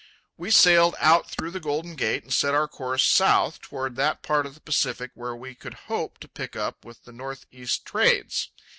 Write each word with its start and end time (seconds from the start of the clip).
We 0.35 0.49
sailed 0.49 0.95
out 0.97 1.29
through 1.29 1.51
the 1.51 1.59
Golden 1.59 1.93
Gate 1.93 2.23
and 2.23 2.33
set 2.33 2.55
our 2.55 2.67
course 2.67 3.03
south 3.03 3.61
toward 3.61 3.95
that 3.97 4.23
part 4.23 4.47
of 4.47 4.55
the 4.55 4.59
Pacific 4.59 5.11
where 5.13 5.35
we 5.35 5.53
could 5.53 5.75
hope 5.91 6.17
to 6.21 6.27
pick 6.27 6.55
up 6.55 6.83
with 6.83 7.03
the 7.03 7.13
north 7.13 7.45
east 7.51 7.85
trades. 7.85 8.49